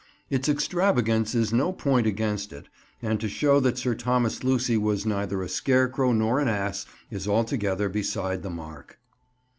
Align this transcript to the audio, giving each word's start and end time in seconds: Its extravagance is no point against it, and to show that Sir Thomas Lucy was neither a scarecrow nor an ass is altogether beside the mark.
Its 0.31 0.49
extravagance 0.49 1.35
is 1.35 1.53
no 1.53 1.71
point 1.71 2.07
against 2.07 2.51
it, 2.51 2.67
and 3.03 3.19
to 3.19 3.29
show 3.29 3.59
that 3.59 3.77
Sir 3.77 3.93
Thomas 3.93 4.43
Lucy 4.43 4.75
was 4.75 5.05
neither 5.05 5.43
a 5.43 5.47
scarecrow 5.47 6.11
nor 6.11 6.39
an 6.39 6.47
ass 6.47 6.87
is 7.11 7.27
altogether 7.27 7.87
beside 7.87 8.41
the 8.41 8.49
mark. 8.49 8.97